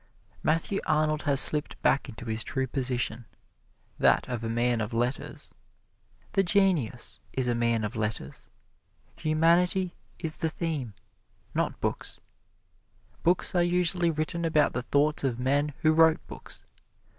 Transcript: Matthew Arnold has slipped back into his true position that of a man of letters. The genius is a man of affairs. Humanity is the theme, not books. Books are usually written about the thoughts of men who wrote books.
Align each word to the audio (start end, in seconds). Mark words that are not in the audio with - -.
Matthew 0.41 0.79
Arnold 0.87 1.21
has 1.29 1.39
slipped 1.39 1.79
back 1.83 2.09
into 2.09 2.25
his 2.25 2.43
true 2.43 2.65
position 2.65 3.25
that 3.99 4.27
of 4.27 4.43
a 4.43 4.49
man 4.49 4.81
of 4.81 4.93
letters. 4.93 5.53
The 6.33 6.41
genius 6.41 7.19
is 7.33 7.47
a 7.47 7.53
man 7.53 7.83
of 7.83 7.95
affairs. 7.95 8.49
Humanity 9.17 9.93
is 10.17 10.37
the 10.37 10.49
theme, 10.49 10.95
not 11.53 11.79
books. 11.79 12.19
Books 13.21 13.53
are 13.53 13.61
usually 13.61 14.09
written 14.09 14.43
about 14.43 14.73
the 14.73 14.81
thoughts 14.81 15.23
of 15.23 15.37
men 15.39 15.71
who 15.83 15.91
wrote 15.91 16.25
books. 16.25 16.63